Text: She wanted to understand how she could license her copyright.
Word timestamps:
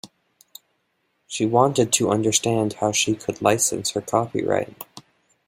She 1.27 1.45
wanted 1.45 1.93
to 1.93 2.09
understand 2.09 2.73
how 2.73 2.91
she 2.91 3.13
could 3.13 3.39
license 3.39 3.91
her 3.91 4.01
copyright. 4.01 4.83